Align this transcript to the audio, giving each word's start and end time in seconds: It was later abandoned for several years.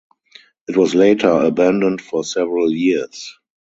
It 0.67 0.75
was 0.75 0.95
later 0.95 1.29
abandoned 1.29 2.01
for 2.01 2.23
several 2.23 2.71
years. 2.71 3.37